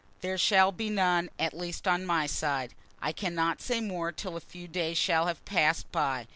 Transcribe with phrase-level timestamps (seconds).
[0.21, 2.73] There shall be none at least on my side.
[3.03, 6.25] I cannot say more till a few days shall have passed by.